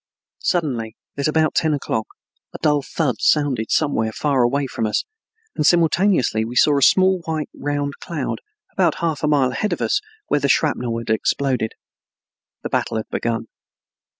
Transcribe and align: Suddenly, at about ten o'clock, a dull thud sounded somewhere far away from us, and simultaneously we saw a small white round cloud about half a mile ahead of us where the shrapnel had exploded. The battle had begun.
Suddenly, 0.39 0.95
at 1.15 1.27
about 1.27 1.53
ten 1.53 1.75
o'clock, 1.75 2.07
a 2.55 2.57
dull 2.63 2.81
thud 2.81 3.17
sounded 3.21 3.69
somewhere 3.69 4.11
far 4.11 4.41
away 4.41 4.65
from 4.65 4.87
us, 4.87 5.05
and 5.55 5.63
simultaneously 5.63 6.43
we 6.43 6.55
saw 6.55 6.75
a 6.79 6.81
small 6.81 7.19
white 7.27 7.49
round 7.53 7.93
cloud 7.99 8.41
about 8.73 8.95
half 8.95 9.21
a 9.21 9.27
mile 9.27 9.51
ahead 9.51 9.73
of 9.73 9.79
us 9.79 10.01
where 10.25 10.39
the 10.39 10.49
shrapnel 10.49 10.97
had 10.97 11.11
exploded. 11.11 11.73
The 12.63 12.69
battle 12.69 12.97
had 12.97 13.09
begun. 13.09 13.45